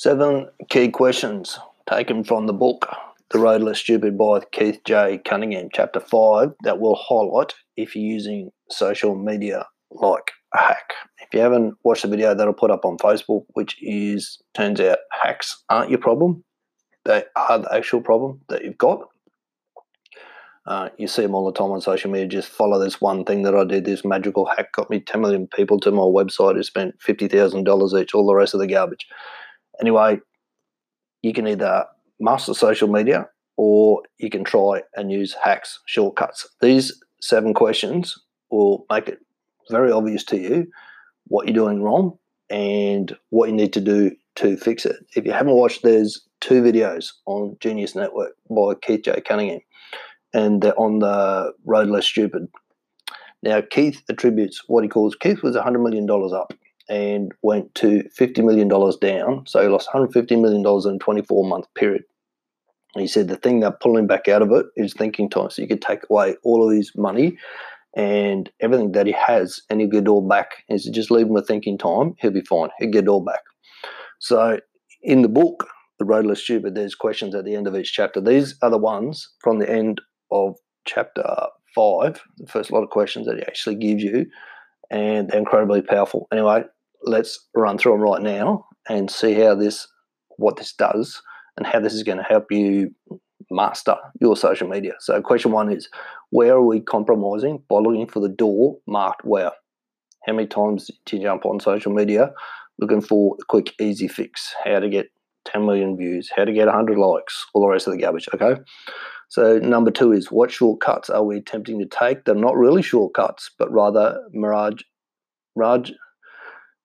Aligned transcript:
Seven 0.00 0.46
key 0.70 0.90
questions 0.90 1.58
taken 1.90 2.22
from 2.22 2.46
the 2.46 2.52
book 2.52 2.88
The 3.30 3.40
Road 3.40 3.62
Less 3.62 3.80
Stupid 3.80 4.16
by 4.16 4.42
Keith 4.52 4.78
J. 4.84 5.18
Cunningham, 5.24 5.70
chapter 5.72 5.98
5, 5.98 6.52
that 6.62 6.78
will 6.78 6.94
highlight 6.94 7.54
if 7.76 7.96
you're 7.96 8.04
using 8.04 8.52
social 8.70 9.16
media 9.16 9.66
like 9.90 10.30
a 10.54 10.58
hack. 10.58 10.92
If 11.20 11.34
you 11.34 11.40
haven't 11.40 11.74
watched 11.82 12.02
the 12.02 12.08
video 12.08 12.32
that 12.32 12.46
I'll 12.46 12.52
put 12.52 12.70
up 12.70 12.84
on 12.84 12.96
Facebook, 12.98 13.46
which 13.54 13.74
is 13.82 14.38
turns 14.54 14.78
out 14.80 14.98
hacks 15.10 15.64
aren't 15.68 15.90
your 15.90 15.98
problem, 15.98 16.44
they 17.04 17.24
are 17.34 17.58
the 17.58 17.74
actual 17.74 18.00
problem 18.00 18.42
that 18.50 18.62
you've 18.62 18.78
got. 18.78 19.00
Uh, 20.64 20.90
you 20.96 21.08
see 21.08 21.22
them 21.22 21.34
all 21.34 21.50
the 21.50 21.58
time 21.58 21.72
on 21.72 21.80
social 21.80 22.08
media. 22.08 22.28
Just 22.28 22.50
follow 22.50 22.78
this 22.78 23.00
one 23.00 23.24
thing 23.24 23.42
that 23.42 23.56
I 23.56 23.64
did. 23.64 23.84
This 23.84 24.04
magical 24.04 24.46
hack 24.46 24.70
got 24.74 24.90
me 24.90 25.00
10 25.00 25.20
million 25.20 25.48
people 25.48 25.80
to 25.80 25.90
my 25.90 26.02
website 26.02 26.54
who 26.54 26.62
spent 26.62 27.00
$50,000 27.00 28.00
each, 28.00 28.14
all 28.14 28.28
the 28.28 28.34
rest 28.36 28.54
of 28.54 28.60
the 28.60 28.68
garbage. 28.68 29.08
Anyway, 29.80 30.20
you 31.22 31.32
can 31.32 31.46
either 31.46 31.86
master 32.20 32.54
social 32.54 32.88
media 32.88 33.28
or 33.56 34.02
you 34.18 34.30
can 34.30 34.44
try 34.44 34.82
and 34.94 35.10
use 35.10 35.34
hacks, 35.42 35.80
shortcuts. 35.86 36.48
These 36.60 37.00
seven 37.20 37.54
questions 37.54 38.16
will 38.50 38.86
make 38.90 39.08
it 39.08 39.18
very 39.70 39.92
obvious 39.92 40.24
to 40.24 40.38
you 40.38 40.66
what 41.26 41.46
you're 41.46 41.54
doing 41.54 41.82
wrong 41.82 42.18
and 42.50 43.16
what 43.30 43.48
you 43.48 43.54
need 43.54 43.72
to 43.74 43.80
do 43.80 44.12
to 44.36 44.56
fix 44.56 44.86
it. 44.86 44.96
If 45.14 45.26
you 45.26 45.32
haven't 45.32 45.54
watched, 45.54 45.82
there's 45.82 46.22
two 46.40 46.62
videos 46.62 47.12
on 47.26 47.56
Genius 47.60 47.94
Network 47.94 48.32
by 48.48 48.74
Keith 48.80 49.02
J. 49.04 49.20
Cunningham, 49.20 49.60
and 50.32 50.62
they're 50.62 50.78
on 50.78 51.00
the 51.00 51.52
Road 51.64 51.88
Less 51.88 52.06
Stupid. 52.06 52.48
Now, 53.42 53.60
Keith 53.60 54.02
attributes 54.08 54.62
what 54.66 54.84
he 54.84 54.88
calls 54.88 55.14
Keith 55.14 55.42
was 55.42 55.56
$100 55.56 55.82
million 55.82 56.08
up 56.34 56.52
and 56.88 57.32
went 57.42 57.74
to 57.76 58.02
$50 58.18 58.44
million 58.44 58.68
down. 59.00 59.46
So 59.46 59.62
he 59.62 59.68
lost 59.68 59.88
$150 59.88 60.40
million 60.40 60.64
in 60.66 60.94
a 60.94 60.98
24 60.98 61.48
month 61.48 61.66
period. 61.74 62.02
He 62.94 63.06
said 63.06 63.28
the 63.28 63.36
thing 63.36 63.60
that 63.60 63.80
pulling 63.80 64.06
back 64.06 64.28
out 64.28 64.42
of 64.42 64.50
it 64.52 64.66
is 64.76 64.94
thinking 64.94 65.28
time. 65.28 65.50
So 65.50 65.62
you 65.62 65.68
could 65.68 65.82
take 65.82 66.00
away 66.08 66.36
all 66.42 66.66
of 66.66 66.74
his 66.74 66.92
money 66.96 67.36
and 67.94 68.50
everything 68.60 68.92
that 68.92 69.06
he 69.06 69.12
has 69.12 69.60
and 69.68 69.80
he'll 69.80 69.90
get 69.90 70.04
it 70.04 70.08
all 70.08 70.26
back. 70.26 70.64
And 70.68 70.80
so 70.80 70.90
just 70.90 71.10
leave 71.10 71.26
him 71.26 71.34
with 71.34 71.46
thinking 71.46 71.78
time, 71.78 72.14
he'll 72.18 72.30
be 72.30 72.40
fine. 72.40 72.70
He'll 72.78 72.90
get 72.90 73.04
it 73.04 73.08
all 73.08 73.24
back. 73.24 73.42
So 74.18 74.58
in 75.02 75.22
the 75.22 75.28
book, 75.28 75.66
The 75.98 76.04
Road 76.04 76.26
Less 76.26 76.40
Stupid, 76.40 76.74
there's 76.74 76.94
questions 76.94 77.34
at 77.34 77.44
the 77.44 77.54
end 77.54 77.66
of 77.66 77.76
each 77.76 77.92
chapter. 77.92 78.20
These 78.20 78.56
are 78.62 78.70
the 78.70 78.78
ones 78.78 79.28
from 79.40 79.58
the 79.58 79.70
end 79.70 80.00
of 80.30 80.56
chapter 80.86 81.24
five, 81.74 82.20
the 82.38 82.46
first 82.46 82.72
lot 82.72 82.82
of 82.82 82.90
questions 82.90 83.26
that 83.26 83.36
he 83.36 83.42
actually 83.42 83.76
gives 83.76 84.02
you, 84.02 84.26
and 84.90 85.28
they're 85.28 85.38
incredibly 85.38 85.82
powerful. 85.82 86.26
Anyway, 86.32 86.64
let's 87.02 87.48
run 87.54 87.78
through 87.78 87.92
them 87.92 88.00
right 88.00 88.22
now 88.22 88.66
and 88.88 89.10
see 89.10 89.34
how 89.34 89.54
this, 89.54 89.86
what 90.36 90.56
this 90.56 90.72
does, 90.72 91.20
and 91.56 91.66
how 91.66 91.80
this 91.80 91.94
is 91.94 92.02
going 92.02 92.18
to 92.18 92.24
help 92.24 92.46
you 92.50 92.94
master 93.50 93.96
your 94.20 94.36
social 94.36 94.68
media. 94.68 94.92
So, 95.00 95.20
question 95.22 95.52
one 95.52 95.72
is 95.72 95.88
where 96.30 96.54
are 96.54 96.64
we 96.64 96.80
compromising 96.80 97.62
by 97.68 97.76
looking 97.76 98.06
for 98.06 98.20
the 98.20 98.28
door 98.28 98.78
marked 98.86 99.24
where? 99.24 99.52
How 100.26 100.32
many 100.34 100.46
times 100.46 100.90
do 101.06 101.16
you 101.16 101.22
jump 101.22 101.46
on 101.46 101.60
social 101.60 101.92
media 101.92 102.32
looking 102.78 103.00
for 103.00 103.36
a 103.40 103.44
quick, 103.46 103.74
easy 103.80 104.08
fix? 104.08 104.54
How 104.64 104.80
to 104.80 104.88
get 104.88 105.06
10 105.46 105.64
million 105.64 105.96
views, 105.96 106.30
how 106.34 106.44
to 106.44 106.52
get 106.52 106.66
100 106.66 106.98
likes, 106.98 107.46
all 107.54 107.62
the 107.62 107.68
rest 107.68 107.86
of 107.86 107.94
the 107.94 108.00
garbage, 108.00 108.28
okay? 108.34 108.60
So, 109.28 109.58
number 109.58 109.90
two 109.90 110.12
is 110.12 110.30
what 110.30 110.50
shortcuts 110.50 111.10
are 111.10 111.24
we 111.24 111.38
attempting 111.38 111.78
to 111.80 111.86
take? 111.86 112.24
They're 112.24 112.34
not 112.34 112.56
really 112.56 112.82
shortcuts, 112.82 113.50
but 113.58 113.72
rather 113.72 114.22
mirage, 114.32 114.82
mirage, 115.54 115.92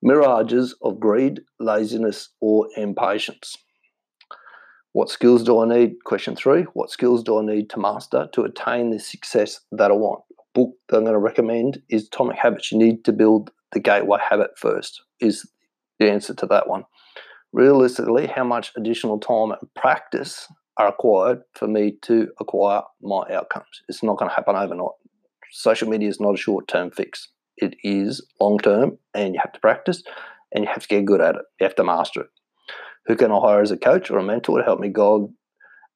mirages 0.04 0.76
of 0.82 1.00
greed, 1.00 1.42
laziness, 1.59 2.30
or 2.42 2.68
impatience. 2.76 3.58
What 4.92 5.09
skills 5.09 5.44
do 5.44 5.59
I 5.59 5.66
need? 5.68 6.04
Question 6.04 6.36
three 6.36 6.64
What 6.73 6.92
skills 6.92 7.23
do 7.23 7.40
I 7.40 7.44
need 7.44 7.70
to 7.72 7.80
master 7.80 8.30
to 8.34 8.44
attain 8.44 8.92
the 8.92 9.00
success 9.00 9.62
that 9.72 9.90
I 9.90 9.96
want? 9.96 10.22
Book 10.53 10.74
that 10.90 10.97
I'm 10.97 11.03
going 11.03 11.13
to 11.13 11.19
recommend 11.19 11.81
is 11.90 12.08
Atomic 12.08 12.38
Habits. 12.38 12.72
You 12.72 12.78
need 12.78 13.03
to 13.06 13.13
build 13.13 13.50
the 13.72 13.80
gateway 13.80 14.19
habit 14.30 14.52
first, 14.56 15.02
is 15.19 15.50
the 16.00 16.12
answer 16.12 16.36
to 16.36 16.46
that 16.47 16.68
one. 16.68 16.84
Realistically, 17.53 18.28
how 18.28 18.44
much 18.44 18.72
additional 18.78 19.19
time 19.19 19.52
and 19.52 19.74
practice 19.74 20.47
are 20.78 20.88
required 20.88 21.42
for 21.56 21.68
me 21.68 21.97
to 22.03 22.28
acquire 22.40 22.81
my 23.02 23.24
outcomes? 23.31 23.81
It's 23.88 24.03
not 24.03 24.18
going 24.18 24.30
to 24.30 24.36
happen 24.36 24.56
overnight. 24.56 24.90
Social 25.52 25.90
media 25.90 26.09
is 26.09 26.19
not 26.19 26.36
a 26.36 26.38
short 26.38 26.68
term 26.68 26.92
fix, 26.92 27.30
it 27.63 27.75
is 27.84 28.25
long 28.40 28.59
term, 28.59 28.97
and 29.13 29.34
you 29.34 29.40
have 29.41 29.53
to 29.53 29.59
practice 29.59 30.03
and 30.51 30.66
you 30.66 30.69
have 30.69 30.84
to 30.84 30.88
get 30.88 31.06
good 31.06 31.22
at 31.22 31.35
it. 31.35 31.41
You 31.59 31.66
have 31.66 31.75
to 31.75 31.84
master 31.84 32.22
it 32.22 32.29
who 33.06 33.16
can 33.16 33.31
I 33.31 33.40
hire 33.40 33.62
as 33.62 33.72
a 33.72 33.78
coach 33.78 34.09
or 34.09 34.18
a 34.18 34.24
mentor 34.24 34.57
to 34.57 34.63
help 34.63 34.79
me 34.79 34.90
guide 34.90 35.28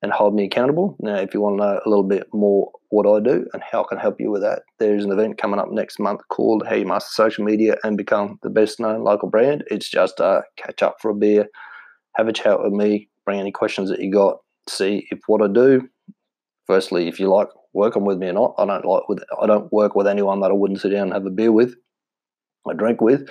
and 0.01 0.11
hold 0.11 0.35
me 0.35 0.45
accountable. 0.45 0.95
Now, 0.99 1.15
if 1.15 1.33
you 1.33 1.41
want 1.41 1.59
to 1.59 1.65
know 1.65 1.79
a 1.83 1.89
little 1.89 2.03
bit 2.03 2.27
more 2.33 2.71
what 2.89 3.07
I 3.07 3.19
do 3.19 3.47
and 3.53 3.63
how 3.63 3.83
I 3.83 3.87
can 3.89 3.97
help 3.97 4.19
you 4.19 4.29
with 4.29 4.41
that, 4.41 4.63
there's 4.77 5.03
an 5.03 5.11
event 5.11 5.37
coming 5.37 5.59
up 5.59 5.71
next 5.71 5.99
month 5.99 6.21
called 6.29 6.67
How 6.67 6.75
You 6.75 6.85
Master 6.85 7.09
Social 7.11 7.43
Media 7.43 7.77
and 7.83 7.97
Become 7.97 8.39
the 8.43 8.49
Best 8.49 8.79
Known 8.79 9.03
Local 9.03 9.29
Brand. 9.29 9.63
It's 9.71 9.89
just 9.89 10.19
a 10.19 10.43
catch 10.55 10.83
up 10.83 10.97
for 11.01 11.09
a 11.09 11.15
beer, 11.15 11.47
have 12.15 12.27
a 12.27 12.33
chat 12.33 12.61
with 12.61 12.73
me, 12.73 13.09
bring 13.25 13.39
any 13.39 13.51
questions 13.51 13.89
that 13.89 13.99
you 13.99 14.11
got, 14.11 14.37
see 14.69 15.07
if 15.09 15.19
what 15.27 15.41
I 15.41 15.51
do. 15.51 15.89
Firstly, 16.67 17.07
if 17.07 17.19
you 17.19 17.29
like 17.29 17.47
working 17.77 18.03
with 18.03 18.17
me 18.17 18.27
or 18.27 18.33
not, 18.33 18.55
I 18.57 18.65
don't 18.65 18.85
like 18.85 19.07
with 19.07 19.23
I 19.41 19.45
don't 19.45 19.71
work 19.71 19.95
with 19.95 20.07
anyone 20.07 20.41
that 20.41 20.51
I 20.51 20.55
wouldn't 20.55 20.81
sit 20.81 20.89
down 20.89 21.03
and 21.03 21.13
have 21.13 21.25
a 21.25 21.29
beer 21.29 21.51
with, 21.51 21.75
I 22.69 22.73
drink 22.73 22.99
with. 22.99 23.29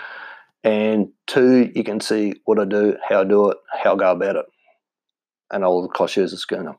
And 0.64 1.08
two, 1.26 1.70
you 1.74 1.84
can 1.84 2.00
see 2.00 2.34
what 2.44 2.58
I 2.58 2.64
do, 2.64 2.96
how 3.08 3.20
I 3.20 3.24
do 3.24 3.50
it, 3.50 3.58
how 3.82 3.94
I 3.94 3.96
go 3.96 4.10
about 4.10 4.36
it, 4.36 4.46
and 5.52 5.64
all 5.64 5.82
the 5.82 5.88
cost 5.88 6.14
shares 6.14 6.32
a 6.32 6.38
schooner. 6.38 6.74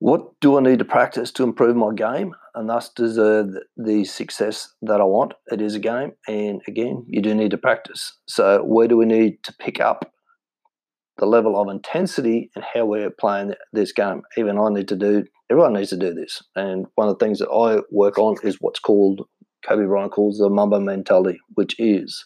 What 0.00 0.38
do 0.40 0.58
I 0.58 0.60
need 0.60 0.80
to 0.80 0.84
practice 0.84 1.30
to 1.32 1.44
improve 1.44 1.76
my 1.76 1.94
game 1.94 2.34
and 2.54 2.68
thus 2.68 2.90
deserve 2.90 3.54
the 3.76 4.04
success 4.04 4.74
that 4.82 5.00
I 5.00 5.04
want? 5.04 5.34
It 5.46 5.62
is 5.62 5.74
a 5.74 5.78
game, 5.78 6.12
and 6.26 6.60
again, 6.66 7.06
you 7.08 7.22
do 7.22 7.34
need 7.34 7.52
to 7.52 7.58
practice. 7.58 8.18
So, 8.26 8.62
where 8.64 8.88
do 8.88 8.96
we 8.96 9.06
need 9.06 9.42
to 9.44 9.54
pick 9.54 9.80
up 9.80 10.12
the 11.18 11.26
level 11.26 11.60
of 11.60 11.68
intensity 11.68 12.50
and 12.54 12.64
how 12.74 12.84
we're 12.84 13.10
playing 13.10 13.54
this 13.72 13.92
game? 13.92 14.22
Even 14.36 14.58
I 14.58 14.68
need 14.70 14.88
to 14.88 14.96
do, 14.96 15.24
everyone 15.50 15.74
needs 15.74 15.90
to 15.90 15.96
do 15.96 16.14
this. 16.14 16.42
And 16.56 16.86
one 16.94 17.08
of 17.08 17.18
the 17.18 17.24
things 17.24 17.38
that 17.38 17.50
I 17.50 17.80
work 17.90 18.18
on 18.18 18.36
is 18.42 18.58
what's 18.60 18.80
called 18.80 19.26
Kobe 19.66 19.86
Bryant 19.86 20.12
calls 20.12 20.38
the 20.38 20.48
Mamba 20.48 20.80
mentality, 20.80 21.38
which 21.54 21.78
is 21.78 22.24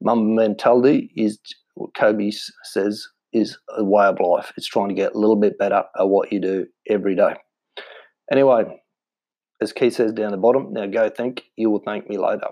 Mamba 0.00 0.42
mentality 0.42 1.10
is 1.16 1.38
what 1.74 1.94
Kobe 1.94 2.30
says 2.64 3.08
is 3.32 3.58
a 3.76 3.84
way 3.84 4.06
of 4.06 4.20
life. 4.20 4.52
It's 4.56 4.66
trying 4.66 4.88
to 4.88 4.94
get 4.94 5.14
a 5.14 5.18
little 5.18 5.36
bit 5.36 5.58
better 5.58 5.84
at 5.98 6.08
what 6.08 6.32
you 6.32 6.40
do 6.40 6.66
every 6.88 7.14
day. 7.14 7.34
Anyway, 8.30 8.64
as 9.60 9.72
Keith 9.72 9.94
says 9.94 10.12
down 10.12 10.32
the 10.32 10.36
bottom, 10.36 10.72
now 10.72 10.86
go 10.86 11.08
think, 11.08 11.44
you 11.56 11.70
will 11.70 11.82
thank 11.84 12.08
me 12.08 12.18
later. 12.18 12.48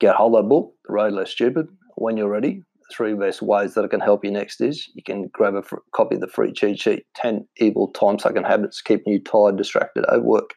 Get 0.00 0.16
hold 0.16 0.34
of 0.34 0.44
that 0.44 0.48
book, 0.48 0.74
The 0.84 0.92
Road 0.92 1.12
Less 1.12 1.30
Stupid. 1.30 1.68
When 1.96 2.16
you're 2.16 2.28
ready, 2.28 2.62
three 2.92 3.14
best 3.14 3.42
ways 3.42 3.74
that 3.74 3.84
I 3.84 3.88
can 3.88 4.00
help 4.00 4.24
you 4.24 4.30
next 4.30 4.60
is 4.60 4.88
you 4.94 5.02
can 5.02 5.28
grab 5.32 5.54
a 5.54 5.62
fr- 5.62 5.76
copy 5.94 6.16
of 6.16 6.20
the 6.20 6.28
free 6.28 6.52
cheat 6.52 6.80
sheet 6.80 7.06
10 7.16 7.46
evil 7.58 7.88
time 7.88 8.18
sucking 8.18 8.44
habits 8.44 8.80
keeping 8.80 9.12
you 9.12 9.22
tired, 9.22 9.56
distracted, 9.56 10.04
overwork, 10.10 10.50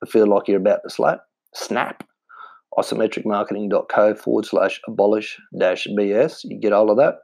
and 0.00 0.10
feel 0.10 0.26
like 0.26 0.48
you're 0.48 0.60
about 0.60 0.80
to 0.84 0.90
slap 0.90 1.20
snap, 1.56 2.06
isometricmarketing.co 2.78 4.14
forward 4.14 4.44
slash 4.44 4.80
abolish 4.86 5.38
dash 5.58 5.86
BS. 5.98 6.40
You 6.44 6.60
get 6.60 6.72
all 6.72 6.90
of 6.90 6.98
that. 6.98 7.16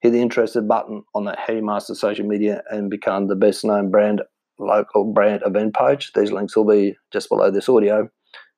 Hit 0.00 0.10
the 0.10 0.20
interested 0.20 0.68
button 0.68 1.04
on 1.14 1.24
that 1.24 1.38
You 1.48 1.62
Master 1.62 1.94
Social 1.94 2.26
Media 2.26 2.62
and 2.70 2.90
become 2.90 3.28
the 3.28 3.36
best 3.36 3.64
known 3.64 3.90
brand 3.90 4.22
local 4.58 5.12
brand 5.12 5.42
event 5.46 5.74
page. 5.74 6.12
These 6.14 6.32
links 6.32 6.56
will 6.56 6.66
be 6.66 6.96
just 7.12 7.28
below 7.28 7.50
this 7.50 7.68
audio. 7.68 8.08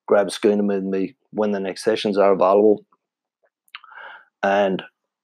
Grab 0.06 0.28
a 0.28 0.30
schooner 0.30 0.64
with 0.64 0.82
me 0.82 1.16
when 1.30 1.52
the 1.52 1.60
next 1.60 1.84
sessions 1.84 2.18
are 2.18 2.32
available. 2.32 2.84
And 4.42 4.82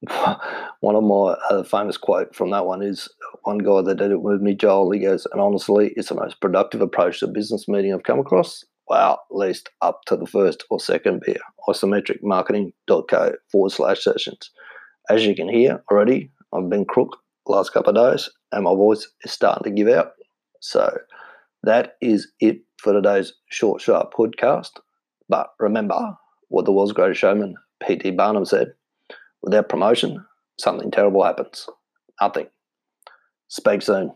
one 0.81 0.97
of 0.97 1.04
my 1.04 1.36
other 1.51 1.65
famous 1.65 1.97
quote 1.97 2.34
from 2.34 2.51
that 2.51 2.66
one 2.66 2.83
is 2.83 3.09
one 3.42 3.59
guy 3.59 3.83
that 3.83 3.98
did 3.98 4.10
it 4.10 4.22
with 4.22 4.41
me, 4.41 4.54
Joel. 4.54 4.91
He 4.92 5.01
goes, 5.01 5.27
and 5.33 5.41
honestly, 5.41 5.92
it's 5.97 6.09
the 6.09 6.15
most 6.15 6.41
productive 6.41 6.80
approach 6.80 7.21
to 7.21 7.27
business 7.27 7.69
meeting 7.69 7.92
I've 7.92 8.03
come 8.03 8.19
across 8.19 8.65
well, 8.91 9.22
at 9.30 9.36
least 9.36 9.71
up 9.83 10.03
to 10.07 10.16
the 10.16 10.27
first 10.27 10.65
or 10.69 10.80
second 10.80 11.22
beer. 11.25 11.39
Isometricmarketing.co 11.69 13.33
forward 13.51 13.71
slash 13.71 14.03
sessions. 14.03 14.51
As 15.09 15.25
you 15.25 15.34
can 15.34 15.48
hear 15.48 15.83
already, 15.91 16.33
I've 16.53 16.69
been 16.69 16.84
crook 16.84 17.16
last 17.47 17.72
couple 17.72 17.97
of 17.97 18.13
days 18.13 18.28
and 18.51 18.65
my 18.65 18.75
voice 18.75 19.09
is 19.22 19.30
starting 19.30 19.63
to 19.65 19.83
give 19.83 19.89
out. 19.89 20.13
So 20.59 20.98
that 21.63 21.97
is 22.01 22.33
it 22.41 22.63
for 22.78 22.92
today's 22.92 23.33
short, 23.48 23.80
sharp 23.80 24.13
podcast. 24.13 24.72
But 25.28 25.51
remember 25.60 26.16
what 26.48 26.65
the 26.65 26.72
world's 26.72 26.92
greatest 26.92 27.21
showman, 27.21 27.54
P.T. 27.86 28.10
Barnum, 28.10 28.45
said 28.45 28.72
without 29.42 29.69
promotion, 29.69 30.25
something 30.59 30.91
terrible 30.91 31.25
happens. 31.25 31.69
Nothing. 32.21 32.48
Speak 33.48 33.83
soon. 33.83 34.13